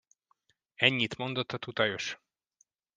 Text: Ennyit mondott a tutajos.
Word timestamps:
Ennyit 0.75 1.15
mondott 1.17 1.51
a 1.51 1.57
tutajos. 1.57 2.19